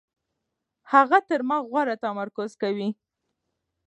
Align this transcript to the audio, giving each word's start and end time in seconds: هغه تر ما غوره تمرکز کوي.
هغه 0.91 1.17
تر 1.27 1.39
ما 1.49 1.57
غوره 1.69 1.95
تمرکز 2.03 2.51
کوي. 2.61 2.89